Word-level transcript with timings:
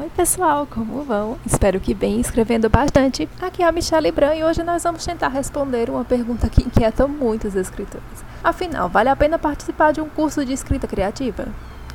Oi 0.00 0.08
pessoal, 0.16 0.66
como 0.66 1.02
vão? 1.02 1.36
Espero 1.44 1.78
que 1.78 1.92
bem, 1.92 2.22
escrevendo 2.22 2.70
bastante. 2.70 3.28
Aqui 3.38 3.62
é 3.62 3.66
a 3.66 3.70
Michelle 3.70 4.10
Bran 4.10 4.34
e 4.34 4.42
hoje 4.42 4.62
nós 4.62 4.82
vamos 4.82 5.04
tentar 5.04 5.28
responder 5.28 5.90
uma 5.90 6.06
pergunta 6.06 6.48
que 6.48 6.62
inquieta 6.62 7.06
muitos 7.06 7.54
escritores. 7.54 8.24
Afinal, 8.42 8.88
vale 8.88 9.10
a 9.10 9.16
pena 9.16 9.38
participar 9.38 9.92
de 9.92 10.00
um 10.00 10.08
curso 10.08 10.42
de 10.42 10.54
escrita 10.54 10.86
criativa? 10.86 11.48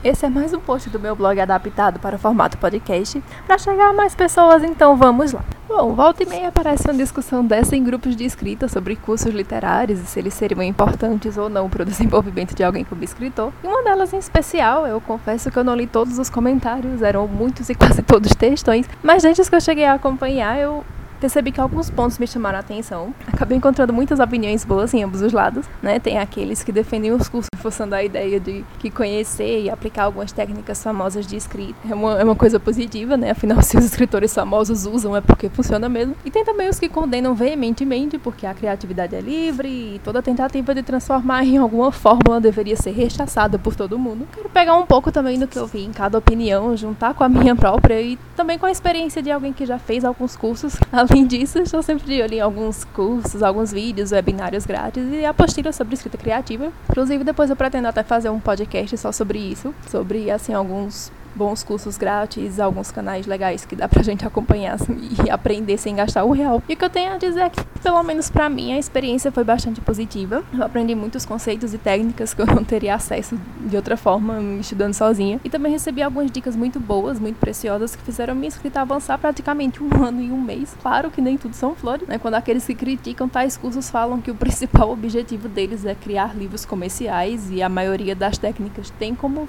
Esse 0.03 0.23
é 0.23 0.29
mais 0.29 0.53
um 0.53 0.59
post 0.59 0.87
do 0.91 0.99
meu 0.99 1.15
blog 1.15 1.39
adaptado 1.39 1.99
para 1.99 2.17
o 2.17 2.19
formato 2.19 2.59
podcast, 2.59 3.23
para 3.47 3.57
chegar 3.57 3.89
a 3.89 3.93
mais 3.93 4.13
pessoas, 4.13 4.63
então 4.63 4.95
vamos 4.95 5.31
lá. 5.31 5.43
Bom, 5.67 5.95
volta 5.95 6.21
e 6.21 6.27
meia 6.27 6.49
aparece 6.49 6.87
uma 6.87 6.93
discussão 6.93 7.43
dessa 7.43 7.75
em 7.75 7.83
grupos 7.83 8.15
de 8.15 8.23
escrita 8.23 8.67
sobre 8.67 8.95
cursos 8.95 9.33
literários 9.33 9.99
e 9.99 10.05
se 10.05 10.19
eles 10.19 10.35
seriam 10.35 10.61
importantes 10.61 11.37
ou 11.37 11.49
não 11.49 11.67
para 11.67 11.81
o 11.81 11.85
desenvolvimento 11.85 12.53
de 12.53 12.63
alguém 12.63 12.83
como 12.83 13.03
escritor. 13.03 13.51
E 13.63 13.67
uma 13.67 13.83
delas 13.83 14.13
em 14.13 14.17
especial, 14.17 14.85
eu 14.85 15.01
confesso 15.01 15.49
que 15.49 15.57
eu 15.57 15.63
não 15.63 15.75
li 15.75 15.87
todos 15.87 16.19
os 16.19 16.29
comentários, 16.29 17.01
eram 17.01 17.27
muitos 17.27 17.67
e 17.69 17.73
quase 17.73 18.03
todos 18.03 18.35
textões, 18.35 18.87
mas 19.01 19.25
antes 19.25 19.49
que 19.49 19.55
eu 19.55 19.61
cheguei 19.61 19.85
a 19.85 19.95
acompanhar, 19.95 20.59
eu 20.59 20.85
percebi 21.19 21.51
que 21.51 21.59
alguns 21.59 21.89
pontos 21.89 22.17
me 22.19 22.27
chamaram 22.27 22.57
a 22.57 22.61
atenção. 22.61 23.13
Acabei 23.31 23.57
encontrando 23.57 23.93
muitas 23.93 24.19
opiniões 24.19 24.63
boas 24.63 24.93
em 24.93 25.03
ambos 25.03 25.21
os 25.21 25.33
lados, 25.33 25.65
né? 25.81 25.99
Tem 25.99 26.17
aqueles 26.17 26.63
que 26.63 26.71
defendem 26.71 27.11
os 27.11 27.27
cursos 27.27 27.49
forçando 27.57 27.95
a 27.95 28.03
ideia 28.03 28.39
de 28.39 28.63
que 28.79 28.89
conhecer 28.91 29.63
e 29.63 29.69
aplicar 29.69 30.03
algumas 30.03 30.31
técnicas 30.31 30.83
famosas 30.83 31.25
de 31.25 31.35
escrita 31.35 31.75
é 31.89 31.95
uma, 31.95 32.19
é 32.19 32.23
uma 32.23 32.35
coisa 32.35 32.59
positiva, 32.59 33.17
né? 33.17 33.31
Afinal, 33.31 33.61
se 33.63 33.77
os 33.77 33.85
escritores 33.85 34.33
famosos 34.33 34.85
usam 34.85 35.15
é 35.15 35.21
porque 35.21 35.49
funciona 35.49 35.89
mesmo. 35.89 36.15
E 36.23 36.31
tem 36.31 36.43
também 36.43 36.69
os 36.69 36.79
que 36.79 36.89
condenam 36.89 37.33
veementemente 37.33 38.17
porque 38.17 38.45
a 38.45 38.53
criatividade 38.53 39.15
é 39.15 39.21
livre 39.21 39.67
e 39.67 40.01
toda 40.03 40.21
tentativa 40.21 40.73
de 40.73 40.83
transformar 40.83 41.43
em 41.43 41.57
alguma 41.57 41.91
fórmula 41.91 42.39
deveria 42.39 42.75
ser 42.75 42.91
rechaçada 42.91 43.57
por 43.57 43.75
todo 43.75 43.97
mundo. 43.97 44.27
Quero 44.33 44.49
pegar 44.49 44.75
um 44.77 44.85
pouco 44.85 45.11
também 45.11 45.39
do 45.39 45.47
que 45.47 45.57
eu 45.57 45.67
vi 45.67 45.83
em 45.83 45.91
cada 45.91 46.17
opinião, 46.17 46.75
juntar 46.75 47.13
com 47.13 47.23
a 47.23 47.29
minha 47.29 47.55
própria 47.55 48.01
e 48.01 48.17
também 48.35 48.57
com 48.57 48.65
a 48.65 48.71
experiência 48.71 49.21
de 49.21 49.31
alguém 49.31 49.53
que 49.53 49.65
já 49.65 49.79
fez 49.79 50.03
alguns 50.03 50.35
cursos, 50.35 50.77
Além 51.07 51.27
disso, 51.27 51.59
estou 51.59 51.83
sempre 51.83 52.05
de 52.05 52.19
olho 52.19 52.33
em 52.33 52.39
alguns 52.39 52.83
cursos, 52.83 53.43
alguns 53.43 53.71
vídeos, 53.71 54.11
webinários 54.11 54.65
grátis 54.65 55.03
e 55.11 55.23
apostilas 55.23 55.75
sobre 55.75 55.93
escrita 55.93 56.17
criativa. 56.17 56.71
Inclusive, 56.89 57.23
depois 57.23 57.49
eu 57.49 57.55
pretendo 57.55 57.87
até 57.87 58.01
fazer 58.01 58.29
um 58.29 58.39
podcast 58.39 58.97
só 58.97 59.11
sobre 59.11 59.37
isso, 59.37 59.73
sobre 59.87 60.31
assim 60.31 60.53
alguns 60.53 61.11
bons 61.35 61.63
cursos 61.63 61.97
grátis, 61.97 62.59
alguns 62.59 62.91
canais 62.91 63.25
legais 63.25 63.65
que 63.65 63.75
dá 63.75 63.87
pra 63.87 64.01
gente 64.01 64.25
acompanhar 64.25 64.75
assim, 64.75 65.09
e 65.25 65.29
aprender 65.29 65.77
sem 65.77 65.95
gastar 65.95 66.25
um 66.25 66.31
real. 66.31 66.61
E 66.67 66.73
o 66.73 66.77
que 66.77 66.85
eu 66.85 66.89
tenho 66.89 67.13
a 67.13 67.17
dizer 67.17 67.41
é 67.41 67.49
que, 67.49 67.63
pelo 67.83 68.01
menos 68.03 68.29
pra 68.29 68.49
mim, 68.49 68.73
a 68.73 68.79
experiência 68.79 69.31
foi 69.31 69.43
bastante 69.43 69.81
positiva. 69.81 70.43
Eu 70.53 70.63
aprendi 70.63 70.95
muitos 70.95 71.25
conceitos 71.25 71.73
e 71.73 71.77
técnicas 71.77 72.33
que 72.33 72.41
eu 72.41 72.45
não 72.45 72.63
teria 72.63 72.95
acesso 72.95 73.37
de 73.59 73.75
outra 73.75 73.97
forma 73.97 74.39
estudando 74.59 74.93
sozinha. 74.93 75.39
E 75.43 75.49
também 75.49 75.71
recebi 75.71 76.01
algumas 76.01 76.31
dicas 76.31 76.55
muito 76.55 76.79
boas, 76.79 77.19
muito 77.19 77.37
preciosas, 77.37 77.95
que 77.95 78.03
fizeram 78.03 78.35
minha 78.35 78.47
escrita 78.47 78.81
avançar 78.81 79.17
praticamente 79.17 79.83
um 79.83 79.89
ano 80.03 80.21
e 80.21 80.31
um 80.31 80.41
mês. 80.41 80.75
Claro 80.81 81.11
que 81.11 81.21
nem 81.21 81.37
tudo 81.37 81.55
são 81.55 81.75
flores, 81.75 82.07
né? 82.07 82.17
Quando 82.17 82.35
aqueles 82.35 82.65
que 82.65 82.75
criticam 82.75 83.27
tais 83.27 83.57
cursos 83.57 83.89
falam 83.89 84.21
que 84.21 84.31
o 84.31 84.35
principal 84.35 84.91
objetivo 84.91 85.47
deles 85.47 85.85
é 85.85 85.95
criar 85.95 86.35
livros 86.35 86.65
comerciais 86.65 87.49
e 87.51 87.61
a 87.61 87.69
maioria 87.69 88.15
das 88.15 88.37
técnicas 88.37 88.89
tem 88.91 89.13
como 89.13 89.47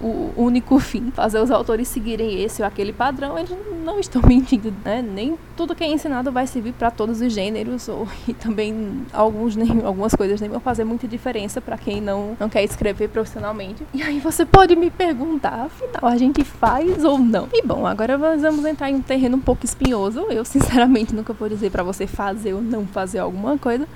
o 0.00 0.32
único 0.36 0.78
fim, 0.78 1.10
fazer 1.10 1.40
os 1.40 1.50
autores 1.50 1.88
seguirem 1.88 2.42
esse 2.42 2.62
ou 2.62 2.68
aquele 2.68 2.92
padrão, 2.92 3.38
eles 3.38 3.50
não 3.84 3.98
estão 3.98 4.22
mentindo, 4.26 4.72
né? 4.84 5.02
Nem 5.02 5.36
tudo 5.56 5.74
que 5.74 5.84
é 5.84 5.86
ensinado 5.86 6.30
vai 6.32 6.46
servir 6.46 6.72
para 6.72 6.90
todos 6.90 7.20
os 7.20 7.32
gêneros, 7.32 7.88
ou, 7.88 8.06
e 8.26 8.34
também 8.34 9.04
alguns 9.12 9.56
nem, 9.56 9.82
algumas 9.84 10.14
coisas 10.14 10.40
nem 10.40 10.50
vão 10.50 10.60
fazer 10.60 10.84
muita 10.84 11.06
diferença 11.06 11.60
para 11.60 11.76
quem 11.76 12.00
não, 12.00 12.36
não 12.38 12.48
quer 12.48 12.64
escrever 12.64 13.08
profissionalmente. 13.08 13.84
E 13.92 14.02
aí 14.02 14.18
você 14.20 14.44
pode 14.44 14.74
me 14.76 14.90
perguntar, 14.90 15.66
afinal, 15.66 16.10
a 16.10 16.16
gente 16.16 16.44
faz 16.44 17.04
ou 17.04 17.18
não? 17.18 17.48
E 17.52 17.62
bom, 17.62 17.86
agora 17.86 18.16
vamos 18.18 18.64
entrar 18.64 18.90
em 18.90 18.96
um 18.96 19.02
terreno 19.02 19.36
um 19.36 19.40
pouco 19.40 19.64
espinhoso. 19.64 20.20
Eu, 20.30 20.44
sinceramente, 20.46 21.14
nunca 21.14 21.32
vou 21.32 21.48
dizer 21.48 21.70
para 21.70 21.82
você 21.82 22.06
fazer 22.06 22.54
ou 22.54 22.62
não 22.62 22.86
fazer 22.86 23.18
alguma 23.18 23.58
coisa. 23.58 23.86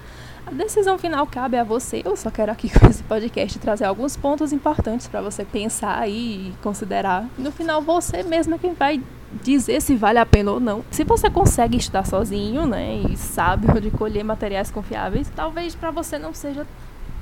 A 0.46 0.50
decisão 0.52 0.96
final 0.96 1.26
cabe 1.26 1.56
a 1.56 1.64
você. 1.64 2.02
Eu 2.04 2.16
só 2.16 2.30
quero 2.30 2.52
aqui 2.52 2.70
com 2.78 2.86
esse 2.86 3.02
podcast 3.02 3.58
trazer 3.58 3.84
alguns 3.84 4.16
pontos 4.16 4.52
importantes 4.52 5.08
para 5.08 5.20
você 5.20 5.44
pensar 5.44 6.08
e 6.08 6.54
considerar. 6.62 7.28
No 7.36 7.50
final, 7.50 7.82
você 7.82 8.22
mesmo 8.22 8.54
é 8.54 8.58
quem 8.58 8.72
vai 8.72 9.02
dizer 9.42 9.82
se 9.82 9.96
vale 9.96 10.20
a 10.20 10.24
pena 10.24 10.52
ou 10.52 10.60
não. 10.60 10.84
Se 10.90 11.02
você 11.02 11.28
consegue 11.28 11.76
estudar 11.76 12.06
sozinho, 12.06 12.64
né, 12.64 13.02
e 13.10 13.16
sabe 13.16 13.66
onde 13.70 13.90
colher 13.90 14.24
materiais 14.24 14.70
confiáveis, 14.70 15.30
talvez 15.34 15.74
para 15.74 15.90
você 15.90 16.16
não 16.16 16.32
seja 16.32 16.64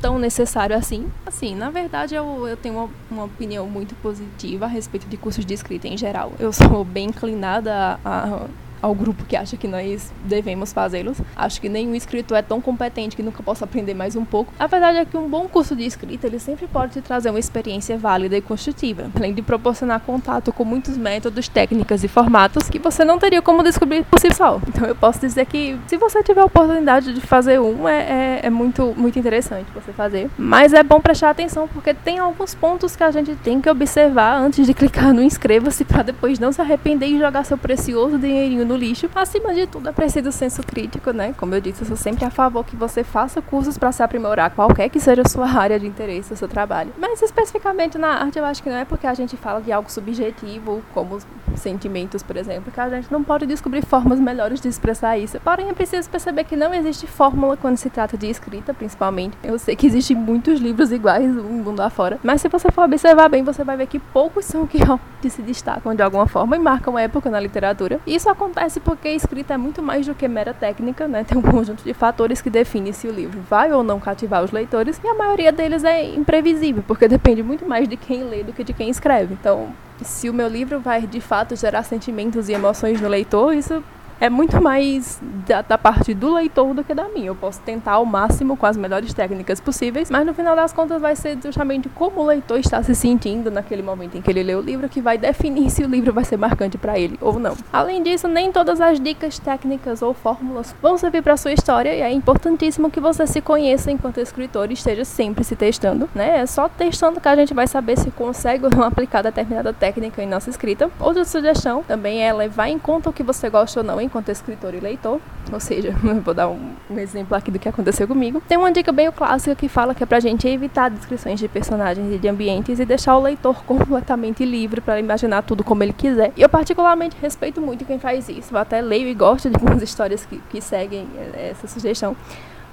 tão 0.00 0.18
necessário 0.18 0.76
assim. 0.76 1.10
Assim, 1.24 1.54
na 1.54 1.70
verdade, 1.70 2.14
eu, 2.14 2.46
eu 2.46 2.58
tenho 2.58 2.74
uma, 2.74 2.90
uma, 3.10 3.24
opinião 3.24 3.66
muito 3.66 3.94
positiva 3.96 4.66
a 4.66 4.68
respeito 4.68 5.06
de 5.06 5.16
cursos 5.16 5.46
de 5.46 5.54
escrita 5.54 5.88
em 5.88 5.96
geral. 5.96 6.32
Eu 6.38 6.52
sou 6.52 6.84
bem 6.84 7.06
inclinada 7.06 7.98
a, 8.04 8.24
a 8.24 8.46
ao 8.84 8.94
grupo 8.94 9.24
que 9.24 9.34
acha 9.34 9.56
que 9.56 9.66
nós 9.66 10.12
devemos 10.24 10.70
fazê-los. 10.70 11.16
Acho 11.34 11.58
que 11.58 11.70
nenhum 11.70 11.94
escritor 11.94 12.36
é 12.36 12.42
tão 12.42 12.60
competente 12.60 13.16
que 13.16 13.22
nunca 13.22 13.42
possa 13.42 13.64
aprender 13.64 13.94
mais 13.94 14.14
um 14.14 14.26
pouco. 14.26 14.52
A 14.58 14.66
verdade 14.66 14.98
é 14.98 15.04
que 15.06 15.16
um 15.16 15.26
bom 15.26 15.48
curso 15.48 15.74
de 15.74 15.84
escrita 15.86 16.26
ele 16.26 16.38
sempre 16.38 16.66
pode 16.66 16.92
te 16.92 17.00
trazer 17.00 17.30
uma 17.30 17.38
experiência 17.38 17.96
válida 17.96 18.36
e 18.36 18.42
construtiva, 18.42 19.10
além 19.16 19.32
de 19.32 19.40
proporcionar 19.40 20.00
contato 20.00 20.52
com 20.52 20.66
muitos 20.66 20.98
métodos, 20.98 21.48
técnicas 21.48 22.04
e 22.04 22.08
formatos 22.08 22.68
que 22.68 22.78
você 22.78 23.06
não 23.06 23.18
teria 23.18 23.40
como 23.40 23.62
descobrir 23.62 24.04
por 24.04 24.18
si 24.20 24.32
só. 24.34 24.60
Então 24.68 24.86
eu 24.86 24.94
posso 24.94 25.18
dizer 25.18 25.46
que 25.46 25.78
se 25.86 25.96
você 25.96 26.22
tiver 26.22 26.42
a 26.42 26.44
oportunidade 26.44 27.14
de 27.14 27.20
fazer 27.22 27.58
um, 27.58 27.88
é, 27.88 28.00
é, 28.00 28.40
é 28.44 28.50
muito, 28.50 28.92
muito 28.96 29.18
interessante 29.18 29.66
você 29.74 29.92
fazer. 29.92 30.28
Mas 30.36 30.74
é 30.74 30.82
bom 30.82 31.00
prestar 31.00 31.30
atenção 31.30 31.66
porque 31.68 31.94
tem 31.94 32.18
alguns 32.18 32.54
pontos 32.54 32.94
que 32.94 33.02
a 33.02 33.10
gente 33.10 33.34
tem 33.36 33.62
que 33.62 33.70
observar 33.70 34.38
antes 34.38 34.66
de 34.66 34.74
clicar 34.74 35.14
no 35.14 35.22
inscreva-se 35.22 35.86
para 35.86 36.02
depois 36.02 36.38
não 36.38 36.52
se 36.52 36.60
arrepender 36.60 37.06
e 37.06 37.18
jogar 37.18 37.44
seu 37.44 37.56
precioso 37.56 38.18
dinheirinho 38.18 38.66
no 38.66 38.73
no 38.74 38.76
lixo. 38.76 39.08
Acima 39.14 39.54
de 39.54 39.66
tudo, 39.66 39.88
é 39.88 39.92
preciso 39.92 40.32
senso 40.32 40.62
crítico, 40.62 41.12
né? 41.12 41.34
Como 41.38 41.54
eu 41.54 41.60
disse, 41.60 41.82
eu 41.82 41.86
sou 41.86 41.96
sempre 41.96 42.24
a 42.24 42.30
favor 42.30 42.64
que 42.64 42.76
você 42.76 43.04
faça 43.04 43.40
cursos 43.40 43.78
para 43.78 43.92
se 43.92 44.02
aprimorar, 44.02 44.50
qualquer 44.50 44.88
que 44.88 44.98
seja 44.98 45.22
a 45.24 45.28
sua 45.28 45.46
área 45.58 45.78
de 45.78 45.86
interesse, 45.86 46.32
o 46.32 46.36
seu 46.36 46.48
trabalho. 46.48 46.92
Mas 46.98 47.22
especificamente 47.22 47.96
na 47.96 48.08
arte, 48.08 48.38
eu 48.38 48.44
acho 48.44 48.62
que 48.62 48.68
não 48.68 48.76
é 48.76 48.84
porque 48.84 49.06
a 49.06 49.14
gente 49.14 49.36
fala 49.36 49.60
de 49.60 49.72
algo 49.72 49.90
subjetivo, 49.90 50.82
como 50.92 51.18
sentimentos, 51.56 52.22
por 52.22 52.36
exemplo, 52.36 52.72
que 52.72 52.80
a 52.80 52.88
gente 52.88 53.10
não 53.10 53.22
pode 53.22 53.46
descobrir 53.46 53.84
formas 53.86 54.18
melhores 54.18 54.60
de 54.60 54.68
expressar 54.68 55.16
isso. 55.16 55.38
Porém, 55.40 55.68
é 55.68 55.72
preciso 55.72 56.10
perceber 56.10 56.44
que 56.44 56.56
não 56.56 56.74
existe 56.74 57.06
fórmula 57.06 57.56
quando 57.56 57.76
se 57.76 57.88
trata 57.88 58.18
de 58.18 58.28
escrita, 58.28 58.74
principalmente. 58.74 59.36
Eu 59.42 59.58
sei 59.58 59.76
que 59.76 59.86
existem 59.86 60.16
muitos 60.16 60.60
livros 60.60 60.90
iguais 60.90 61.32
no 61.32 61.44
mundo 61.44 61.80
afora, 61.80 62.18
mas 62.22 62.40
se 62.40 62.48
você 62.48 62.70
for 62.70 62.84
observar 62.84 63.28
bem, 63.28 63.44
você 63.44 63.62
vai 63.62 63.76
ver 63.76 63.86
que 63.86 63.98
poucos 63.98 64.44
são 64.44 64.66
que 64.66 64.78
se 65.30 65.40
destacam 65.40 65.94
de 65.94 66.02
alguma 66.02 66.26
forma 66.26 66.56
e 66.56 66.58
marcam 66.58 66.98
época 66.98 67.30
na 67.30 67.40
literatura. 67.40 68.00
Isso 68.06 68.28
acontece 68.28 68.63
porque 68.80 69.08
a 69.08 69.14
escrita 69.14 69.54
é 69.54 69.56
muito 69.56 69.82
mais 69.82 70.06
do 70.06 70.14
que 70.14 70.26
mera 70.26 70.54
técnica, 70.54 71.06
né? 71.06 71.24
Tem 71.24 71.36
um 71.36 71.42
conjunto 71.42 71.84
de 71.84 71.92
fatores 71.92 72.40
que 72.40 72.50
define 72.50 72.92
se 72.92 73.06
o 73.06 73.12
livro 73.12 73.40
vai 73.48 73.72
ou 73.72 73.82
não 73.82 74.00
cativar 74.00 74.42
os 74.42 74.50
leitores, 74.50 75.00
e 75.02 75.08
a 75.08 75.14
maioria 75.14 75.52
deles 75.52 75.84
é 75.84 76.04
imprevisível, 76.14 76.82
porque 76.86 77.06
depende 77.08 77.42
muito 77.42 77.66
mais 77.66 77.88
de 77.88 77.96
quem 77.96 78.24
lê 78.24 78.42
do 78.42 78.52
que 78.52 78.64
de 78.64 78.72
quem 78.72 78.88
escreve. 78.88 79.34
Então, 79.34 79.68
se 80.02 80.28
o 80.28 80.34
meu 80.34 80.48
livro 80.48 80.80
vai 80.80 81.06
de 81.06 81.20
fato 81.20 81.54
gerar 81.54 81.82
sentimentos 81.82 82.48
e 82.48 82.52
emoções 82.52 83.00
no 83.00 83.08
leitor, 83.08 83.54
isso 83.54 83.82
é 84.20 84.30
muito 84.30 84.60
mais 84.62 85.20
da, 85.46 85.62
da, 85.62 85.78
parte 85.78 86.14
do 86.14 86.34
leitor 86.34 86.72
do 86.74 86.84
que 86.84 86.94
da 86.94 87.08
minha. 87.08 87.26
Eu 87.26 87.34
posso 87.34 87.60
tentar 87.60 87.92
ao 87.92 88.04
máximo 88.04 88.56
com 88.56 88.66
as 88.66 88.76
melhores 88.76 89.12
técnicas 89.12 89.60
possíveis, 89.60 90.10
mas 90.10 90.26
no 90.26 90.34
final 90.34 90.56
das 90.56 90.72
contas 90.72 91.00
vai 91.00 91.16
ser 91.16 91.38
justamente 91.42 91.88
como 91.88 92.20
o 92.20 92.26
leitor 92.26 92.58
está 92.58 92.82
se 92.82 92.94
sentindo 92.94 93.50
naquele 93.50 93.82
momento 93.82 94.16
em 94.16 94.22
que 94.22 94.30
ele 94.30 94.42
lê 94.42 94.54
o 94.54 94.60
livro 94.60 94.88
que 94.88 95.00
vai 95.00 95.18
definir 95.18 95.70
se 95.70 95.82
o 95.82 95.88
livro 95.88 96.12
vai 96.12 96.24
ser 96.24 96.36
marcante 96.36 96.78
para 96.78 96.98
ele 96.98 97.18
ou 97.20 97.38
não. 97.38 97.56
Além 97.72 98.02
disso, 98.02 98.28
nem 98.28 98.52
todas 98.52 98.80
as 98.80 99.00
dicas 99.00 99.38
técnicas 99.38 100.02
ou 100.02 100.14
fórmulas 100.14 100.74
vão 100.80 100.96
servir 100.96 101.22
para 101.22 101.36
sua 101.36 101.52
história 101.52 101.94
e 101.94 102.00
é 102.00 102.10
importantíssimo 102.10 102.90
que 102.90 103.00
você 103.00 103.26
se 103.26 103.40
conheça 103.40 103.90
enquanto 103.90 104.18
escritor 104.18 104.70
e 104.70 104.74
esteja 104.74 105.04
sempre 105.04 105.44
se 105.44 105.56
testando, 105.56 106.08
né? 106.14 106.40
É 106.40 106.46
só 106.46 106.68
testando 106.68 107.20
que 107.20 107.28
a 107.28 107.36
gente 107.36 107.52
vai 107.52 107.66
saber 107.66 107.98
se 107.98 108.10
consegue 108.10 108.64
ou 108.64 108.70
não 108.70 108.82
aplicar 108.84 109.22
determinada 109.22 109.72
técnica 109.72 110.22
em 110.22 110.26
nossa 110.26 110.50
escrita. 110.50 110.90
Outra 110.98 111.24
sugestão 111.24 111.82
também 111.82 112.22
é 112.22 112.32
levar 112.32 112.68
em 112.68 112.78
conta 112.78 113.10
o 113.10 113.12
que 113.12 113.22
você 113.22 113.50
gosta 113.50 113.80
ou 113.80 113.86
não 113.86 114.00
enquanto 114.04 114.30
escritor 114.30 114.74
e 114.74 114.80
leitor, 114.80 115.20
ou 115.52 115.60
seja, 115.60 115.92
vou 116.24 116.34
dar 116.34 116.48
um, 116.48 116.74
exemplo 116.96 117.36
aqui 117.36 117.50
do 117.50 117.58
que 117.58 117.68
aconteceu 117.68 118.06
comigo. 118.06 118.42
Tem 118.46 118.56
uma 118.56 118.72
dica 118.72 118.92
bem 118.92 119.10
clássica 119.10 119.54
que 119.54 119.68
fala 119.68 119.94
que 119.94 120.02
é 120.02 120.06
pra 120.06 120.20
gente 120.20 120.46
evitar 120.46 120.90
descrições 120.90 121.40
de 121.40 121.48
personagens 121.48 122.12
e 122.12 122.18
de 122.18 122.28
ambientes 122.28 122.78
e 122.78 122.84
deixar 122.84 123.16
o 123.16 123.22
leitor 123.22 123.62
completamente 123.66 124.44
livre 124.44 124.80
para 124.80 124.98
imaginar 124.98 125.42
tudo 125.42 125.64
como 125.64 125.82
ele 125.82 125.92
quiser. 125.92 126.32
E 126.36 126.42
eu 126.42 126.48
particularmente 126.48 127.16
respeito 127.20 127.60
muito 127.60 127.84
quem 127.84 127.98
faz 127.98 128.28
isso. 128.28 128.54
Eu 128.54 128.58
até 128.58 128.80
leio 128.80 129.08
e 129.08 129.14
gosto 129.14 129.48
de 129.48 129.56
algumas 129.56 129.82
histórias 129.82 130.24
que, 130.26 130.38
que 130.50 130.60
seguem 130.60 131.06
essa 131.34 131.66
sugestão. 131.66 132.16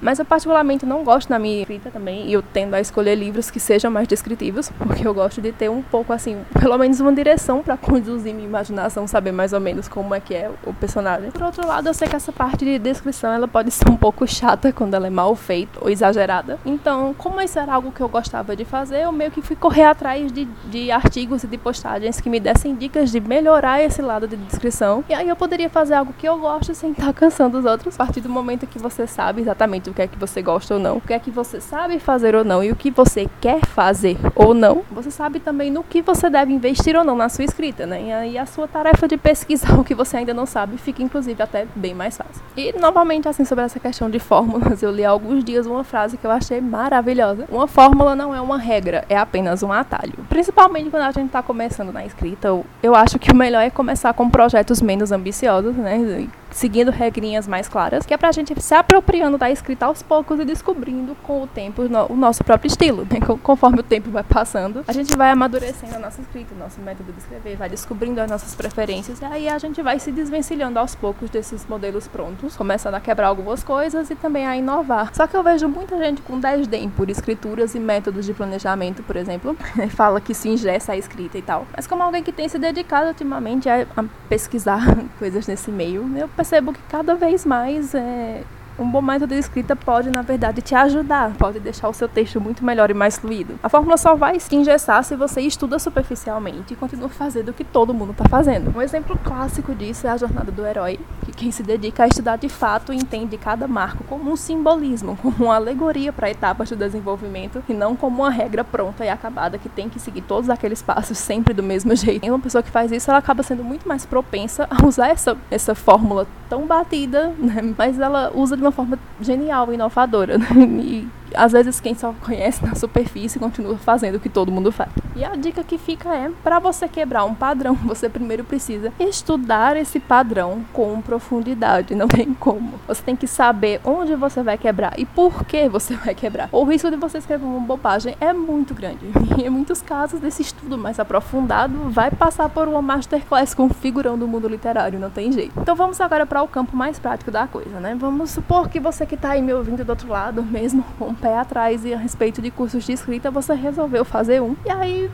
Mas 0.01 0.19
eu 0.19 0.25
particularmente 0.25 0.85
não 0.85 1.03
gosto 1.03 1.29
na 1.29 1.37
minha 1.37 1.61
escrita 1.61 1.91
também, 1.91 2.27
e 2.27 2.33
eu 2.33 2.41
tendo 2.41 2.73
a 2.73 2.81
escolher 2.81 3.15
livros 3.15 3.51
que 3.51 3.59
sejam 3.59 3.91
mais 3.91 4.07
descritivos, 4.07 4.69
porque 4.77 5.07
eu 5.07 5.13
gosto 5.13 5.41
de 5.41 5.51
ter 5.51 5.69
um 5.69 5.81
pouco 5.81 6.11
assim, 6.11 6.43
pelo 6.59 6.77
menos 6.77 6.99
uma 6.99 7.13
direção 7.13 7.61
para 7.61 7.77
conduzir 7.77 8.33
minha 8.33 8.47
imaginação, 8.47 9.07
saber 9.07 9.31
mais 9.31 9.53
ou 9.53 9.59
menos 9.59 9.87
como 9.87 10.15
é 10.15 10.19
que 10.19 10.33
é 10.33 10.49
o 10.65 10.73
personagem. 10.73 11.29
Por 11.29 11.43
outro 11.43 11.67
lado, 11.67 11.87
eu 11.87 11.93
sei 11.93 12.07
que 12.07 12.15
essa 12.15 12.31
parte 12.31 12.65
de 12.65 12.79
descrição 12.79 13.31
ela 13.31 13.47
pode 13.47 13.69
ser 13.69 13.87
um 13.89 13.95
pouco 13.95 14.27
chata 14.27 14.73
quando 14.73 14.95
ela 14.95 15.07
é 15.07 15.09
mal 15.09 15.35
feita 15.35 15.79
ou 15.79 15.89
exagerada. 15.89 16.59
Então, 16.65 17.13
como 17.17 17.39
isso 17.39 17.59
era 17.59 17.73
algo 17.73 17.91
que 17.91 18.01
eu 18.01 18.09
gostava 18.09 18.55
de 18.55 18.65
fazer, 18.65 19.03
eu 19.03 19.11
meio 19.11 19.29
que 19.29 19.41
fui 19.41 19.55
correr 19.55 19.83
atrás 19.83 20.31
de, 20.31 20.45
de 20.65 20.91
artigos 20.91 21.43
e 21.43 21.47
de 21.47 21.57
postagens 21.57 22.19
que 22.19 22.29
me 22.29 22.39
dessem 22.39 22.75
dicas 22.75 23.11
de 23.11 23.19
melhorar 23.19 23.81
esse 23.83 24.01
lado 24.01 24.27
de 24.27 24.35
descrição. 24.35 25.03
E 25.07 25.13
aí 25.13 25.29
eu 25.29 25.35
poderia 25.35 25.69
fazer 25.69 25.93
algo 25.93 26.11
que 26.17 26.27
eu 26.27 26.39
gosto 26.39 26.73
sem 26.73 26.91
estar 26.91 27.13
cansando 27.13 27.59
os 27.59 27.65
outros. 27.65 27.93
A 27.95 27.97
partir 27.97 28.21
do 28.21 28.29
momento 28.29 28.65
que 28.65 28.79
você 28.79 29.05
sabe 29.05 29.41
exatamente 29.41 29.90
o 29.91 29.93
que 29.93 30.01
é 30.01 30.07
que 30.07 30.17
você 30.17 30.41
gosta 30.41 30.73
ou 30.73 30.79
não, 30.79 30.97
o 30.97 31.01
que 31.01 31.13
é 31.13 31.19
que 31.19 31.29
você 31.29 31.61
sabe 31.61 31.99
fazer 31.99 32.35
ou 32.35 32.43
não 32.43 32.63
e 32.63 32.71
o 32.71 32.75
que 32.75 32.89
você 32.89 33.27
quer 33.39 33.65
fazer 33.65 34.17
ou 34.35 34.53
não, 34.53 34.83
você 34.91 35.11
sabe 35.11 35.39
também 35.39 35.69
no 35.69 35.83
que 35.83 36.01
você 36.01 36.29
deve 36.29 36.53
investir 36.53 36.95
ou 36.95 37.03
não 37.03 37.15
na 37.15 37.29
sua 37.29 37.45
escrita, 37.45 37.85
né? 37.85 38.01
E 38.03 38.11
aí 38.11 38.37
a 38.37 38.45
sua 38.45 38.67
tarefa 38.67 39.07
de 39.07 39.17
pesquisar 39.17 39.77
o 39.79 39.83
que 39.83 39.93
você 39.93 40.17
ainda 40.17 40.33
não 40.33 40.45
sabe 40.45 40.77
fica 40.77 41.03
inclusive 41.03 41.41
até 41.41 41.67
bem 41.75 41.93
mais 41.93 42.17
fácil. 42.17 42.41
E 42.55 42.73
novamente 42.79 43.27
assim 43.27 43.45
sobre 43.45 43.65
essa 43.65 43.79
questão 43.79 44.09
de 44.09 44.19
fórmulas, 44.19 44.81
eu 44.81 44.91
li 44.91 45.05
há 45.05 45.09
alguns 45.09 45.43
dias 45.43 45.65
uma 45.65 45.83
frase 45.83 46.17
que 46.17 46.25
eu 46.25 46.31
achei 46.31 46.61
maravilhosa. 46.61 47.45
Uma 47.49 47.67
fórmula 47.67 48.15
não 48.15 48.33
é 48.33 48.41
uma 48.41 48.57
regra, 48.57 49.05
é 49.09 49.17
apenas 49.17 49.61
um 49.63 49.71
atalho. 49.71 50.13
Principalmente 50.29 50.89
quando 50.89 51.03
a 51.03 51.11
gente 51.11 51.27
está 51.27 51.43
começando 51.43 51.91
na 51.91 52.05
escrita, 52.05 52.47
eu 52.81 52.95
acho 52.95 53.19
que 53.19 53.31
o 53.31 53.35
melhor 53.35 53.61
é 53.61 53.69
começar 53.69 54.13
com 54.13 54.29
projetos 54.29 54.81
menos 54.81 55.11
ambiciosos, 55.11 55.75
né? 55.75 56.27
Seguindo 56.51 56.91
regrinhas 56.91 57.47
mais 57.47 57.67
claras, 57.67 58.05
que 58.05 58.13
é 58.13 58.17
pra 58.17 58.31
gente 58.31 58.59
se 58.61 58.73
apropriando 58.73 59.37
da 59.37 59.49
escrita 59.49 59.85
aos 59.85 60.01
poucos 60.01 60.39
e 60.39 60.45
descobrindo 60.45 61.15
com 61.23 61.41
o 61.41 61.47
tempo 61.47 61.83
o 62.09 62.15
nosso 62.15 62.43
próprio 62.43 62.67
estilo. 62.67 63.03
Né? 63.03 63.19
Conforme 63.41 63.79
o 63.79 63.83
tempo 63.83 64.09
vai 64.09 64.23
passando, 64.23 64.83
a 64.87 64.93
gente 64.93 65.15
vai 65.15 65.31
amadurecendo 65.31 65.95
a 65.95 65.99
nossa 65.99 66.21
escrita, 66.21 66.53
o 66.53 66.57
nosso 66.57 66.79
método 66.81 67.11
de 67.11 67.19
escrever, 67.19 67.55
vai 67.55 67.69
descobrindo 67.69 68.21
as 68.21 68.29
nossas 68.29 68.53
preferências 68.55 69.19
e 69.21 69.25
aí 69.25 69.49
a 69.49 69.57
gente 69.57 69.81
vai 69.81 69.99
se 69.99 70.11
desvencilhando 70.11 70.79
aos 70.79 70.95
poucos 70.95 71.29
desses 71.29 71.65
modelos 71.67 72.07
prontos, 72.07 72.55
começando 72.55 72.95
a 72.95 72.99
quebrar 72.99 73.27
algumas 73.27 73.63
coisas 73.63 74.09
e 74.09 74.15
também 74.15 74.45
a 74.45 74.55
inovar. 74.55 75.13
Só 75.13 75.27
que 75.27 75.35
eu 75.35 75.43
vejo 75.43 75.67
muita 75.67 75.97
gente 75.97 76.21
com 76.21 76.39
desdém 76.39 76.89
por 76.89 77.09
escrituras 77.09 77.75
e 77.75 77.79
métodos 77.79 78.25
de 78.25 78.33
planejamento, 78.33 79.03
por 79.03 79.15
exemplo, 79.15 79.55
fala 79.91 80.19
que 80.19 80.33
se 80.33 80.49
ingessa 80.49 80.93
a 80.93 80.97
escrita 80.97 81.37
e 81.37 81.41
tal. 81.41 81.65
Mas 81.75 81.87
como 81.87 82.03
alguém 82.03 82.23
que 82.23 82.31
tem 82.31 82.47
se 82.47 82.57
dedicado 82.57 83.07
ultimamente 83.07 83.69
a, 83.69 83.85
pesquisar 84.29 84.81
coisas 85.19 85.47
nesse 85.47 85.71
meio, 85.71 86.09
eu 86.17 86.27
percebo 86.41 86.73
que 86.73 86.81
cada 86.89 87.13
vez 87.13 87.45
mais 87.45 87.93
é, 87.93 88.41
um 88.79 88.89
bom 88.89 88.99
método 88.99 89.35
de 89.35 89.39
escrita 89.39 89.75
pode, 89.75 90.09
na 90.09 90.23
verdade, 90.23 90.59
te 90.59 90.73
ajudar, 90.73 91.31
pode 91.37 91.59
deixar 91.59 91.87
o 91.87 91.93
seu 91.93 92.07
texto 92.07 92.41
muito 92.41 92.65
melhor 92.65 92.89
e 92.89 92.95
mais 92.95 93.19
fluido. 93.19 93.59
A 93.61 93.69
fórmula 93.69 93.95
só 93.95 94.15
vai 94.15 94.39
se 94.39 94.55
engessar 94.55 95.03
se 95.03 95.15
você 95.15 95.41
estuda 95.41 95.77
superficialmente 95.77 96.73
e 96.73 96.75
continua 96.75 97.09
fazendo 97.09 97.49
o 97.49 97.53
que 97.53 97.63
todo 97.63 97.93
mundo 97.93 98.13
está 98.13 98.25
fazendo. 98.27 98.75
Um 98.75 98.81
exemplo 98.81 99.19
clássico 99.23 99.75
disso 99.75 100.07
é 100.07 100.09
a 100.09 100.17
jornada 100.17 100.51
do 100.51 100.65
herói, 100.65 100.99
quem 101.41 101.49
se 101.49 101.63
dedica 101.63 102.03
a 102.03 102.07
estudar 102.07 102.35
de 102.35 102.47
fato 102.47 102.93
entende 102.93 103.35
cada 103.35 103.67
marco 103.67 104.03
como 104.03 104.31
um 104.31 104.35
simbolismo, 104.35 105.17
como 105.23 105.45
uma 105.45 105.55
alegoria 105.55 106.13
para 106.13 106.29
etapas 106.29 106.69
do 106.69 106.75
desenvolvimento 106.75 107.63
e 107.67 107.73
não 107.73 107.95
como 107.95 108.21
uma 108.21 108.29
regra 108.29 108.63
pronta 108.63 109.03
e 109.03 109.09
acabada 109.09 109.57
que 109.57 109.67
tem 109.67 109.89
que 109.89 109.99
seguir 109.99 110.21
todos 110.21 110.51
aqueles 110.51 110.83
passos 110.83 111.17
sempre 111.17 111.51
do 111.51 111.63
mesmo 111.63 111.95
jeito. 111.95 112.23
E 112.23 112.29
uma 112.29 112.39
pessoa 112.39 112.61
que 112.61 112.69
faz 112.69 112.91
isso, 112.91 113.09
ela 113.09 113.17
acaba 113.17 113.41
sendo 113.41 113.63
muito 113.63 113.87
mais 113.87 114.05
propensa 114.05 114.67
a 114.69 114.85
usar 114.85 115.07
essa, 115.07 115.35
essa 115.49 115.73
fórmula 115.73 116.27
tão 116.47 116.67
batida, 116.67 117.33
né? 117.39 117.73
mas 117.75 117.99
ela 117.99 118.31
usa 118.35 118.55
de 118.55 118.61
uma 118.61 118.71
forma 118.71 118.99
genial, 119.19 119.73
inovadora. 119.73 120.37
Né? 120.37 120.45
E 120.79 121.07
às 121.33 121.53
vezes 121.53 121.79
quem 121.79 121.95
só 121.95 122.13
conhece 122.21 122.63
na 122.63 122.75
superfície 122.75 123.39
continua 123.39 123.79
fazendo 123.79 124.15
o 124.15 124.19
que 124.19 124.29
todo 124.29 124.51
mundo 124.51 124.71
faz. 124.71 124.91
E 125.21 125.23
a 125.23 125.35
dica 125.35 125.63
que 125.63 125.77
fica 125.77 126.15
é, 126.15 126.31
para 126.43 126.57
você 126.57 126.87
quebrar 126.87 127.25
um 127.25 127.35
padrão, 127.35 127.75
você 127.85 128.09
primeiro 128.09 128.43
precisa 128.43 128.91
estudar 128.99 129.77
esse 129.77 129.99
padrão 129.99 130.65
com 130.73 130.99
profundidade, 130.99 131.93
não 131.93 132.07
tem 132.07 132.33
como. 132.33 132.79
Você 132.87 133.03
tem 133.03 133.15
que 133.15 133.27
saber 133.27 133.79
onde 133.85 134.15
você 134.15 134.41
vai 134.41 134.57
quebrar 134.57 134.97
e 134.97 135.05
por 135.05 135.45
que 135.45 135.69
você 135.69 135.93
vai 135.93 136.15
quebrar. 136.15 136.49
O 136.51 136.63
risco 136.63 136.89
de 136.89 136.97
você 136.97 137.19
escrever 137.19 137.45
uma 137.45 137.59
bobagem 137.59 138.17
é 138.19 138.33
muito 138.33 138.73
grande. 138.73 139.11
E 139.37 139.43
em 139.45 139.49
muitos 139.51 139.79
casos 139.79 140.19
desse 140.19 140.41
estudo 140.41 140.75
mais 140.75 140.99
aprofundado 140.99 141.91
vai 141.91 142.09
passar 142.09 142.49
por 142.49 142.67
uma 142.67 142.81
masterclass 142.81 143.53
com 143.53 143.69
figurão 143.69 144.17
do 144.17 144.27
mundo 144.27 144.47
literário, 144.47 144.97
não 144.97 145.11
tem 145.11 145.31
jeito. 145.31 145.53
Então 145.55 145.75
vamos 145.75 146.01
agora 146.01 146.25
para 146.25 146.41
o 146.41 146.47
campo 146.47 146.75
mais 146.75 146.97
prático 146.97 147.29
da 147.29 147.45
coisa, 147.45 147.79
né? 147.79 147.93
Vamos 147.95 148.31
supor 148.31 148.69
que 148.69 148.79
você 148.79 149.05
que 149.05 149.13
está 149.13 149.33
aí 149.33 149.41
me 149.43 149.53
ouvindo 149.53 149.85
do 149.85 149.89
outro 149.91 150.09
lado, 150.09 150.41
mesmo 150.49 150.83
com 150.97 151.13
pé 151.13 151.37
atrás 151.37 151.85
e 151.85 151.93
a 151.93 151.97
respeito 151.99 152.41
de 152.41 152.49
cursos 152.49 152.83
de 152.83 152.93
escrita, 152.93 153.29
você 153.29 153.53
resolveu 153.53 154.03
fazer 154.03 154.41
um. 154.41 154.55
E 154.65 154.71
aí 154.71 155.10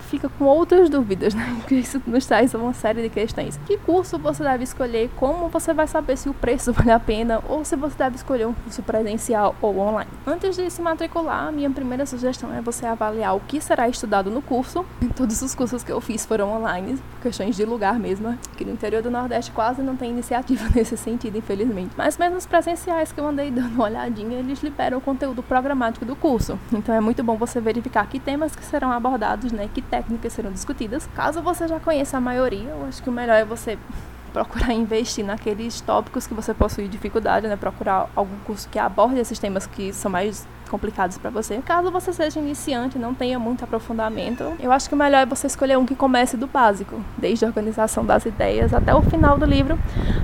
fica 0.00 0.28
com 0.28 0.44
outras 0.44 0.88
dúvidas, 0.88 1.34
né? 1.34 1.56
Que 1.66 1.76
isso 1.76 2.00
nos 2.06 2.24
traz 2.26 2.54
uma 2.54 2.72
série 2.72 3.02
de 3.02 3.08
questões. 3.08 3.58
Que 3.66 3.76
curso 3.78 4.18
você 4.18 4.42
deve 4.42 4.64
escolher? 4.64 5.10
Como 5.16 5.48
você 5.48 5.74
vai 5.74 5.86
saber 5.86 6.16
se 6.16 6.28
o 6.28 6.34
preço 6.34 6.72
vale 6.74 6.90
a 6.90 7.00
pena? 7.00 7.42
Ou 7.48 7.64
se 7.64 7.76
você 7.76 7.96
deve 7.96 8.16
escolher 8.16 8.46
um 8.46 8.54
curso 8.54 8.82
presencial 8.82 9.54
ou 9.60 9.78
online? 9.78 10.10
Antes 10.26 10.56
de 10.56 10.70
se 10.70 10.80
matricular, 10.80 11.50
minha 11.52 11.70
primeira 11.70 12.06
sugestão 12.06 12.52
é 12.54 12.60
você 12.60 12.86
avaliar 12.86 13.34
o 13.34 13.40
que 13.40 13.60
será 13.60 13.88
estudado 13.88 14.30
no 14.30 14.40
curso. 14.40 14.84
Todos 15.16 15.42
os 15.42 15.54
cursos 15.54 15.82
que 15.82 15.90
eu 15.90 16.00
fiz 16.00 16.24
foram 16.24 16.50
online, 16.50 16.98
questões 17.20 17.56
de 17.56 17.64
lugar 17.64 17.98
mesmo. 17.98 18.28
Aqui 18.28 18.64
no 18.64 18.72
interior 18.72 19.02
do 19.02 19.10
Nordeste 19.10 19.50
quase 19.50 19.82
não 19.82 19.96
tem 19.96 20.10
iniciativa 20.10 20.68
nesse 20.74 20.96
sentido, 20.96 21.38
infelizmente. 21.38 21.92
Mas 21.96 22.16
mesmo 22.16 22.36
os 22.36 22.46
presenciais 22.46 23.12
que 23.12 23.20
eu 23.20 23.26
andei 23.26 23.50
dando 23.50 23.74
uma 23.74 23.84
olhadinha, 23.84 24.38
eles 24.38 24.62
liberam 24.62 25.00
conteúdo 25.00 25.42
programático 25.42 26.04
do 26.04 26.14
curso. 26.14 26.58
Então 26.72 26.94
é 26.94 27.00
muito 27.00 27.22
bom 27.24 27.36
você 27.36 27.60
verificar 27.60 28.06
que 28.06 28.20
temas 28.20 28.54
que 28.54 28.64
serão 28.64 28.92
abordados, 28.92 29.35
né, 29.52 29.68
que 29.72 29.82
técnicas 29.82 30.32
serão 30.32 30.50
discutidas. 30.50 31.08
Caso 31.14 31.42
você 31.42 31.68
já 31.68 31.78
conheça 31.78 32.16
a 32.16 32.20
maioria, 32.20 32.70
eu 32.70 32.86
acho 32.86 33.02
que 33.02 33.08
o 33.08 33.12
melhor 33.12 33.34
é 33.34 33.44
você 33.44 33.78
procurar 34.32 34.72
investir 34.72 35.24
naqueles 35.24 35.80
tópicos 35.80 36.26
que 36.26 36.34
você 36.34 36.52
possui 36.52 36.88
dificuldade, 36.88 37.48
né? 37.48 37.56
Procurar 37.56 38.10
algum 38.14 38.36
curso 38.40 38.68
que 38.68 38.78
aborde 38.78 39.18
esses 39.18 39.38
temas 39.38 39.66
que 39.66 39.92
são 39.92 40.10
mais 40.10 40.46
complicados 40.70 41.18
para 41.18 41.30
você. 41.30 41.60
Caso 41.64 41.90
você 41.90 42.12
seja 42.12 42.40
iniciante 42.40 42.98
não 42.98 43.14
tenha 43.14 43.38
muito 43.38 43.64
aprofundamento, 43.64 44.44
eu 44.60 44.72
acho 44.72 44.88
que 44.88 44.94
o 44.94 44.98
melhor 44.98 45.22
é 45.22 45.26
você 45.26 45.46
escolher 45.46 45.78
um 45.78 45.86
que 45.86 45.94
comece 45.94 46.36
do 46.36 46.46
básico, 46.46 47.00
desde 47.16 47.44
a 47.44 47.48
organização 47.48 48.04
das 48.04 48.24
ideias 48.26 48.72
até 48.74 48.94
o 48.94 49.02
final 49.02 49.38
do 49.38 49.44
livro, 49.44 49.78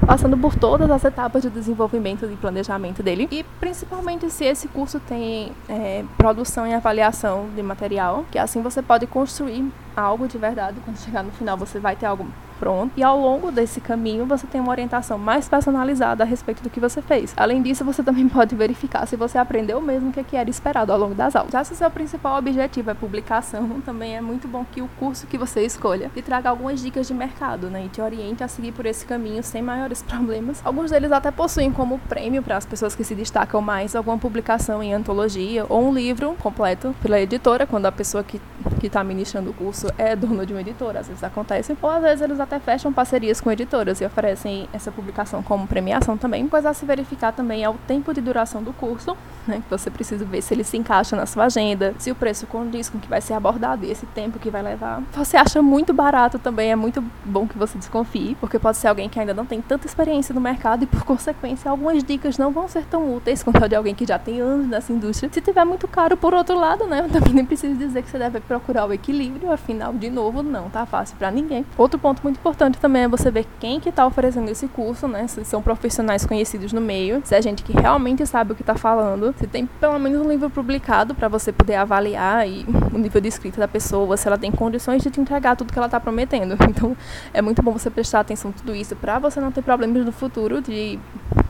passando 0.07 0.37
por 0.37 0.55
todas 0.55 0.91
as 0.91 1.05
etapas 1.05 1.43
de 1.43 1.51
desenvolvimento 1.51 2.25
e 2.27 2.37
planejamento 2.37 3.03
dele. 3.03 3.29
E 3.31 3.45
principalmente 3.61 4.29
se 4.31 4.45
esse 4.45 4.69
curso 4.69 5.01
tem 5.01 5.53
é, 5.69 6.05
produção 6.17 6.67
e 6.67 6.75
avaliação 6.75 7.49
de 7.55 7.63
material, 7.63 8.25
que 8.31 8.39
assim 8.39 8.63
você 8.63 8.83
pode 8.83 9.07
construir 9.07 9.71
algo 9.97 10.27
de 10.27 10.39
verdade. 10.39 10.77
Quando 10.85 10.99
chegar 10.99 11.23
no 11.23 11.31
final, 11.33 11.57
você 11.57 11.79
vai 11.79 11.97
ter 11.97 12.07
algo 12.07 12.27
pronto. 12.63 12.93
E 12.97 13.03
ao 13.03 13.19
longo 13.19 13.51
desse 13.51 13.81
caminho, 13.81 14.25
você 14.25 14.47
tem 14.47 14.61
uma 14.61 14.71
orientação 14.71 15.19
mais 15.19 15.49
personalizada 15.49 16.23
a 16.23 16.27
respeito 16.27 16.63
do 16.63 16.71
que 16.71 16.79
você 16.79 17.03
fez. 17.03 17.35
Além 17.37 17.61
disso, 17.61 17.85
você 17.85 18.05
também 18.05 18.29
pode 18.29 18.55
verificar 18.55 19.05
se 19.05 19.17
você 19.17 19.37
aprendeu 19.37 19.81
mesmo 19.81 20.11
o 20.11 20.13
que 20.13 20.37
era 20.37 20.49
esperado 20.49 20.93
ao 20.93 20.99
longo 20.99 21.13
das 21.13 21.35
aulas. 21.35 21.51
Já 21.51 21.65
se 21.65 21.73
o 21.73 21.77
seu 21.77 21.91
principal 21.91 22.39
objetivo 22.39 22.91
é 22.91 22.95
publicação, 22.95 23.69
também 23.85 24.17
é 24.17 24.21
muito 24.21 24.47
bom 24.47 24.65
que 24.71 24.81
o 24.81 24.87
curso 25.01 25.27
que 25.27 25.37
você 25.37 25.65
escolha 25.65 26.09
te 26.15 26.23
traga 26.23 26.51
algumas 26.51 26.81
dicas 26.81 27.09
de 27.09 27.15
mercado, 27.15 27.69
né? 27.69 27.85
E 27.87 27.89
te 27.89 28.01
oriente 28.01 28.45
a 28.45 28.49
seguir 28.49 28.71
por 28.71 28.87
esse 28.87 29.05
caminho 29.05 29.43
sem 29.43 29.61
maiores 29.61 30.01
problemas. 30.07 30.63
Alguns 30.65 30.93
deles 30.93 31.11
até 31.11 31.33
possuem 31.33 31.73
como 31.73 31.99
prêmio 31.99 32.45
para 32.45 32.57
as 32.57 32.65
pessoas 32.65 32.95
que 32.95 33.03
se 33.03 33.17
destacam 33.17 33.61
mais 33.61 33.97
alguma 33.97 34.19
publicação 34.19 34.81
em 34.81 34.95
antologia 34.95 35.67
ou 35.69 35.89
um 35.89 35.93
livro 35.93 36.37
completo 36.41 36.95
pela 37.03 37.19
editora, 37.19 37.67
quando 37.67 37.87
a 37.87 37.93
pessoa 37.93 38.23
que 38.23 38.41
que 38.81 38.87
está 38.87 39.03
ministrando 39.03 39.51
o 39.51 39.53
curso 39.53 39.87
é 39.99 40.15
dono 40.15 40.45
de 40.47 40.53
uma 40.53 40.61
editora, 40.61 41.01
às 41.01 41.09
vezes 41.09 41.23
acontece, 41.23 41.77
ou 41.81 41.91
às 41.91 42.03
vezes 42.03 42.23
eles 42.23 42.41
até 42.41 42.59
fecham 42.59 42.93
parcerias 42.93 43.41
com 43.41 43.51
editoras 43.51 44.01
e 44.01 44.05
oferecem 44.05 44.69
essa 44.73 44.91
publicação 44.91 45.43
como 45.43 45.67
premiação 45.67 46.17
também. 46.17 46.47
Coisa 46.49 46.71
a 46.71 46.75
se 46.75 46.85
verificar 46.85 47.33
também 47.33 47.63
é 47.65 47.69
o 47.69 47.75
tempo 47.87 48.13
de 48.13 48.21
duração 48.21 48.63
do 48.63 48.73
curso, 48.73 49.17
né? 49.47 49.63
Você 49.71 49.91
precisa 49.91 50.25
ver 50.25 50.43
se 50.43 50.55
ele 50.55 50.65
se 50.65 50.77
encaixa 50.77 51.17
na 51.17 51.27
sua 51.27 51.45
agenda, 51.45 51.95
se 51.99 52.11
o 52.11 52.15
preço 52.15 52.47
condiz 52.47 52.89
com 52.89 52.99
o 52.99 53.01
que 53.01 53.09
vai 53.09 53.21
ser 53.21 53.35
abordado 53.35 53.85
e 53.85 53.91
esse 53.91 54.07
tempo 54.07 54.39
que 54.39 54.51
vai 54.51 54.63
levar. 54.63 55.03
Você 55.13 55.37
acha 55.37 55.63
muito 55.63 55.93
barato 55.93 56.39
também, 56.39 56.71
é 56.71 56.77
muito 56.77 57.03
bom 57.25 57.47
que 57.47 57.57
você 57.59 57.79
desconfie, 57.79 58.37
porque 58.41 58.59
pode 58.59 58.77
ser 58.77 58.89
alguém 58.89 59.09
que 59.09 59.19
ainda 59.19 59.35
não 59.35 59.47
tem 59.47 59.61
tanta 59.61 59.87
experiência 59.87 60.35
no 60.35 60.41
mercado 60.41 60.85
e, 60.85 60.87
por 60.87 61.05
consequência, 61.05 61.71
algumas 61.71 62.03
dicas 62.03 62.39
não 62.39 62.53
vão 62.53 62.69
ser 62.69 62.85
tão 62.85 63.15
úteis 63.15 63.43
quanto 63.43 63.65
a 63.65 63.69
de 63.69 63.75
alguém 63.75 63.95
que 63.95 64.07
já 64.07 64.19
tem 64.19 64.41
anos 64.41 64.67
nessa 64.67 64.93
indústria. 64.93 65.31
Se 65.33 65.41
tiver 65.41 65.65
muito 65.65 65.89
caro, 65.89 66.17
por 66.17 66.35
outro 66.35 66.59
lado, 66.59 66.87
né? 66.87 67.01
Eu 67.05 67.09
também 67.09 67.35
nem 67.35 67.45
preciso 67.45 67.75
dizer 67.75 68.03
que 68.03 68.11
você 68.11 68.19
deve 68.19 68.39
procurar 68.53 68.85
o 68.85 68.93
equilíbrio, 68.93 69.51
afinal, 69.51 69.95
de 69.95 70.11
novo, 70.11 70.43
não 70.43 70.69
tá 70.69 70.85
fácil 70.85 71.17
para 71.17 71.31
ninguém. 71.31 71.65
Outro 71.79 71.99
ponto 71.99 72.23
muito 72.23 72.37
importante 72.37 72.77
também 72.79 73.05
é 73.05 73.09
você 73.09 73.31
ver 73.31 73.47
quem 73.59 73.81
que 73.81 73.91
tá 73.91 74.07
oferecendo 74.07 74.51
esse 74.51 74.69
curso, 74.69 75.09
né? 75.09 75.27
Se 75.27 75.43
são 75.43 75.63
profissionais 75.63 76.27
conhecidos 76.27 76.71
no 76.71 76.81
meio, 76.81 77.23
se 77.25 77.35
é 77.35 77.41
gente 77.41 77.63
que 77.63 77.73
realmente 77.73 78.27
sabe 78.27 78.53
o 78.53 78.55
que 78.55 78.63
tá 78.63 78.75
falando, 78.75 79.35
se 79.39 79.47
tem 79.47 79.65
pelo 79.65 79.99
menos 79.99 80.21
um 80.21 80.29
livro 80.29 80.51
publicado 80.51 81.15
para 81.15 81.29
você 81.29 81.51
poder 81.51 81.77
avaliar 81.77 82.47
e 82.47 82.67
o 82.93 82.99
nível 82.99 83.23
de 83.23 83.29
escrita 83.29 83.59
da 83.59 83.67
pessoa, 83.67 84.19
se 84.19 84.29
ela 84.29 84.37
tem 84.37 84.53
condições 84.53 85.03
de 85.03 85.11
te 85.11 85.19
entregar 85.19 85.57
tudo 85.57 85.73
que 85.73 85.79
ela 85.79 85.89
tá 85.89 85.99
prometendo. 85.99 86.57
Então, 86.73 86.97
é 87.35 87.43
muito 87.43 87.63
bom 87.63 87.73
você 87.73 87.91
prestar 87.91 88.21
atenção 88.21 88.51
em 88.51 88.55
tudo 88.55 88.75
isso 88.75 88.97
para 88.97 89.19
você 89.19 89.39
não 89.39 89.53
ter 89.53 89.61
problemas 89.63 90.07
no 90.07 90.13
futuro 90.13 90.63
de 90.63 90.99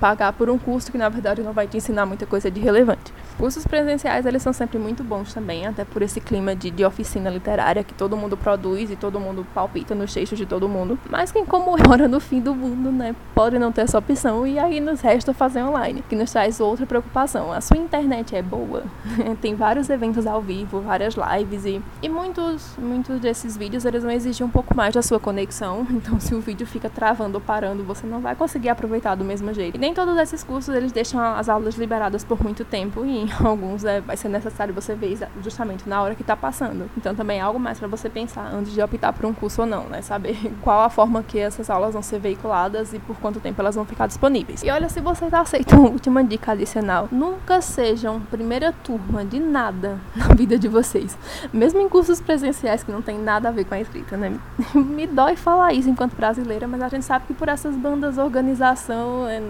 pagar 0.01 0.33
por 0.33 0.51
um 0.51 0.59
curso 0.59 0.91
que 0.91 0.99
na 0.99 1.09
verdade 1.09 1.43
não 1.43 1.53
vai 1.53 1.69
te 1.69 1.77
ensinar 1.77 2.05
muita 2.07 2.27
coisa 2.27 2.51
de 2.51 2.61
relevante. 2.61 3.13
Cursos 3.39 3.67
presenciais, 3.67 4.27
eles 4.27 4.43
são 4.43 4.53
sempre 4.53 4.79
muito 4.79 5.03
bons 5.03 5.33
também, 5.33 5.67
até 5.67 5.85
por 5.85 6.03
esse 6.03 6.21
clima 6.21 6.55
de, 6.55 6.71
de 6.71 6.85
oficina 6.85 7.31
literária 7.31 7.83
que 7.83 7.95
todo 7.95 8.17
mundo 8.17 8.37
produz 8.37 8.91
e 8.91 8.97
todo 8.97 9.19
mundo 9.19 9.47
palpita 9.55 9.95
nos 9.95 10.13
textos 10.13 10.39
de 10.39 10.47
todo 10.47 10.69
mundo. 10.69 10.99
Mas 11.11 11.33
quem 11.33 11.45
como 11.45 11.77
mora 11.87 12.07
no 12.07 12.21
fim 12.21 12.41
do 12.41 12.55
mundo, 12.55 12.93
né, 12.93 13.15
pode 13.35 13.59
não 13.59 13.73
ter 13.73 13.83
essa 13.83 13.99
opção 13.99 14.47
e 14.47 14.59
aí 14.59 14.81
nos 14.81 15.01
resta 15.01 15.33
fazer 15.33 15.63
online, 15.63 16.05
que 16.09 16.15
nos 16.15 16.31
traz 16.31 16.61
outra 16.61 16.87
preocupação. 16.87 17.53
A 17.53 17.61
sua 17.61 17.77
internet 17.77 18.37
é 18.37 18.43
boa, 18.43 18.85
tem 19.41 19.55
vários 19.55 19.89
eventos 19.91 20.27
ao 20.27 20.41
vivo, 20.41 20.81
várias 20.81 21.15
lives 21.15 21.65
e, 21.65 21.83
e 22.03 22.09
muitos, 22.09 22.77
muitos 22.79 23.21
desses 23.21 23.57
vídeos 23.57 23.85
eles 23.85 24.03
vão 24.03 24.13
exigir 24.13 24.47
um 24.47 24.51
pouco 24.51 24.77
mais 24.77 24.95
da 24.95 25.03
sua 25.03 25.19
conexão, 25.19 25.87
então 25.91 26.21
se 26.21 26.35
o 26.35 26.41
vídeo 26.41 26.67
fica 26.67 26.89
travando 26.89 27.39
ou 27.39 27.41
parando, 27.41 27.83
você 27.83 28.07
não 28.07 28.21
vai 28.21 28.35
conseguir 28.37 28.69
aproveitar 28.69 29.15
do 29.15 29.25
mesmo 29.25 29.53
jeito. 29.53 29.77
E 29.77 29.79
nem 29.79 29.95
todos 29.95 30.17
esses 30.19 30.45
cursos 30.45 30.75
eles 30.75 30.93
deixam 30.93 31.21
as 31.21 31.49
aulas 31.49 31.77
liberadas 31.77 32.25
por 32.25 32.43
muito 32.43 32.65
tempo 32.65 33.05
e 33.05 33.22
alguns 33.45 33.85
é, 33.85 34.01
vai 34.01 34.17
ser 34.17 34.29
necessário 34.29 34.75
você 34.75 34.95
ver 34.95 35.19
justamente 35.43 35.89
na 35.89 36.03
hora 36.03 36.15
que 36.15 36.23
está 36.23 36.37
passando. 36.37 36.91
Então 36.97 37.15
também 37.15 37.39
é 37.39 37.43
algo 37.43 37.59
mais 37.59 37.79
para 37.79 37.89
você 37.89 38.09
pensar 38.09 38.53
antes 38.53 38.73
de 38.73 38.83
optar 38.83 39.13
por 39.13 39.27
um 39.27 39.33
curso 39.33 39.63
ou 39.63 39.67
não, 39.67 39.85
né? 39.85 40.03
Saber 40.03 40.37
qual 40.63 40.83
a 40.83 40.91
forma 40.91 41.23
que 41.23 41.39
essas 41.39 41.69
aulas 41.69 41.93
vão 41.93 42.03
ser 42.03 42.19
veiculadas 42.19 42.93
e 42.93 42.99
por 42.99 43.17
quanto 43.17 43.41
tempo 43.41 43.61
elas 43.61 43.75
vão 43.75 43.85
ficar 43.85 44.07
disponíveis. 44.07 44.63
E 44.63 44.71
olha, 44.71 44.89
se 44.89 45.01
você 45.01 45.27
tá 45.27 45.41
aceita 45.41 45.75
uma 45.77 45.91
última 45.91 46.25
dica 46.25 46.53
adicional, 46.53 47.09
nunca 47.11 47.61
sejam 47.61 48.21
primeira 48.21 48.73
turma 48.73 49.25
de 49.25 49.39
nada 49.39 49.99
na 50.17 50.29
vida 50.35 50.59
de 50.59 50.69
vocês. 50.69 51.17
Mesmo 51.53 51.81
em 51.81 51.89
cursos 51.89 52.21
presenciais 52.21 52.83
que 52.83 52.91
não 52.91 53.03
tem 53.03 53.19
nada 53.19 53.49
a 53.49 53.53
ver 53.53 53.65
com 53.65 53.75
a 53.75 53.81
escrita, 53.81 54.17
né? 54.17 54.39
Me 54.75 55.07
dói 55.07 55.37
falar 55.37 55.73
isso 55.73 55.89
enquanto 55.89 56.15
brasileira, 56.17 56.67
mas 56.67 56.81
a 56.83 56.89
gente 56.89 57.05
sabe 57.05 57.27
que 57.27 57.35
por 57.35 57.49
essas 57.49 57.75
bandas 57.77 58.19
organização 58.19 59.29
é, 59.29 59.41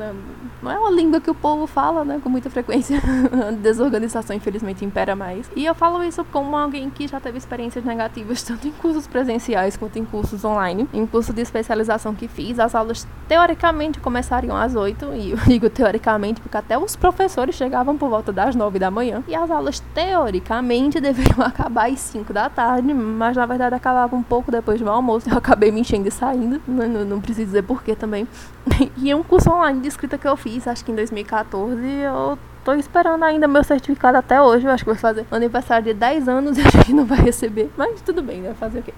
não 0.63 0.71
é 0.71 0.79
uma 0.79 0.91
língua 0.91 1.21
que 1.21 1.31
o 1.31 1.35
povo 1.35 1.67
fala, 1.67 2.05
né? 2.05 2.21
Com 2.23 2.29
muita 2.29 2.51
frequência. 2.51 3.01
Desorganização, 3.63 4.37
infelizmente, 4.37 4.85
impera 4.85 5.17
mais. 5.17 5.51
E 5.57 5.65
eu 5.65 5.75
falo 5.75 6.03
isso 6.03 6.25
como 6.25 6.57
alguém 6.57 6.91
que 6.91 7.07
já 7.07 7.21
teve 7.21 7.39
experiências 7.39 7.85
negativas, 7.85 8.43
tanto 8.45 8.69
em 8.69 8.73
cursos 8.73 9.07
presenciais 9.07 9.77
quanto 9.77 9.99
em 9.99 10.05
cursos 10.05 10.45
online. 10.45 10.89
Em 10.93 11.07
curso 11.07 11.33
de 11.33 11.41
especialização 11.41 12.15
que 12.15 12.29
fiz, 12.29 12.59
as 12.59 12.75
aulas 12.75 13.07
teoricamente 13.29 14.01
começariam 14.01 14.57
às 14.57 14.75
8, 14.75 15.13
e 15.15 15.31
eu 15.31 15.39
digo 15.47 15.71
teoricamente 15.71 16.41
porque 16.41 16.57
até 16.57 16.77
os 16.77 16.97
professores 16.97 17.55
chegavam 17.55 17.97
por 17.97 18.11
volta 18.11 18.33
das 18.33 18.55
9 18.55 18.79
da 18.79 18.91
manhã, 18.91 19.23
e 19.27 19.35
as 19.35 19.51
aulas 19.51 19.81
teoricamente 19.95 21.01
deveriam 21.01 21.45
acabar 21.45 21.89
às 21.89 22.01
5 22.01 22.33
da 22.33 22.51
tarde, 22.51 22.93
mas 22.93 23.37
na 23.37 23.47
verdade 23.47 23.75
acabavam 23.75 24.19
um 24.19 24.23
pouco 24.23 24.51
depois 24.51 24.81
do 24.81 24.91
almoço. 24.91 25.31
Eu 25.31 25.39
acabei 25.39 25.71
me 25.71 25.81
enchendo 25.81 26.09
e 26.09 26.11
saindo, 26.11 26.61
não, 26.67 26.89
não, 26.89 27.05
não 27.05 27.21
preciso 27.21 27.47
dizer 27.47 27.63
porquê 27.63 27.95
também. 27.95 28.27
E 28.97 29.11
é 29.11 29.17
um 29.17 29.23
curso 29.23 29.51
online 29.51 29.81
de 29.81 29.89
escrita 29.89 30.19
que 30.19 30.27
eu 30.27 30.37
fiz, 30.37 30.67
acho 30.67 30.85
que 30.85 30.93
em 30.93 30.95
2014, 30.95 31.83
eu 31.83 32.39
Tô 32.65 32.73
esperando 32.75 33.25
ainda 33.25 33.49
meu 33.49 33.65
certificado 33.65 34.17
até 34.17 34.41
hoje. 34.41 34.67
Eu 34.67 34.71
acho 34.71 34.85
que 34.85 34.91
vou 34.91 34.99
fazer 34.99 35.27
aniversário 35.31 35.85
de 35.85 35.95
10 35.95 36.29
anos 36.29 36.59
e 36.59 36.61
a 36.61 36.71
gente 36.71 36.93
não 36.93 37.05
vai 37.05 37.19
receber. 37.19 37.71
Mas 37.77 38.01
tudo 38.03 38.23
bem, 38.23 38.41
né? 38.41 38.55
Fazer 38.55 38.81
o 38.81 38.83
quê? 38.83 38.95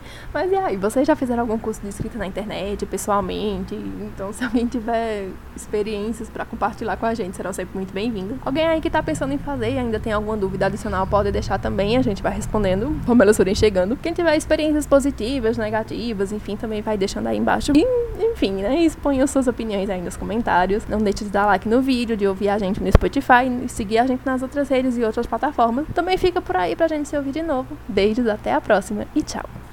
Mas 0.32 0.50
e 0.50 0.56
aí, 0.56 0.76
vocês 0.76 1.06
já 1.06 1.16
fizeram 1.16 1.42
algum 1.42 1.58
curso 1.58 1.80
de 1.80 1.88
escrita 1.88 2.18
na 2.18 2.26
internet, 2.26 2.84
pessoalmente? 2.86 3.74
Então, 3.74 4.32
se 4.32 4.44
alguém 4.44 4.66
tiver 4.66 5.28
experiências 5.56 6.28
para 6.28 6.44
compartilhar 6.44 6.96
com 6.96 7.06
a 7.06 7.14
gente, 7.14 7.36
serão 7.36 7.52
sempre 7.52 7.76
muito 7.76 7.92
bem-vindos. 7.92 8.36
Alguém 8.44 8.66
aí 8.66 8.80
que 8.80 8.90
tá 8.90 9.02
pensando 9.02 9.32
em 9.32 9.38
fazer 9.38 9.72
e 9.72 9.78
ainda 9.78 9.98
tem 9.98 10.12
alguma 10.12 10.36
dúvida 10.36 10.66
adicional, 10.66 11.06
pode 11.06 11.30
deixar 11.30 11.58
também, 11.58 11.96
a 11.96 12.02
gente 12.02 12.22
vai 12.22 12.32
respondendo 12.32 13.00
como 13.06 13.22
elas 13.22 13.36
forem 13.36 13.54
chegando. 13.54 13.96
Quem 13.96 14.12
tiver 14.12 14.36
experiências 14.36 14.86
positivas, 14.86 15.56
negativas, 15.56 16.32
enfim, 16.32 16.56
também 16.56 16.82
vai 16.82 16.96
deixando 16.96 17.26
aí 17.26 17.38
embaixo. 17.38 17.72
E, 17.74 17.84
enfim, 18.32 18.52
né? 18.52 18.82
Exponham 18.84 19.26
suas 19.26 19.46
opiniões 19.46 19.88
aí 19.90 20.00
nos 20.00 20.16
comentários. 20.16 20.86
Não 20.86 20.98
deixe 20.98 21.24
de 21.24 21.30
dar 21.30 21.46
like 21.46 21.68
no 21.68 21.80
vídeo, 21.80 22.16
de 22.16 22.26
ouvir 22.26 22.48
a 22.48 22.58
gente 22.58 22.82
no 22.82 22.90
Spotify, 22.90 23.64
e 23.64 23.68
seguir 23.68 23.98
a 23.98 24.06
gente 24.06 24.24
nas 24.24 24.42
outras 24.42 24.68
redes 24.68 24.96
e 24.96 25.04
outras 25.04 25.26
plataformas. 25.26 25.86
Também 25.94 26.16
fica 26.16 26.40
por 26.40 26.56
aí 26.56 26.74
pra 26.76 26.88
gente 26.88 27.08
se 27.08 27.16
ouvir 27.16 27.32
de 27.32 27.42
novo. 27.42 27.76
Beijos, 27.88 28.26
até 28.26 28.52
a 28.52 28.60
próxima 28.60 29.06
e 29.14 29.22
tchau! 29.22 29.63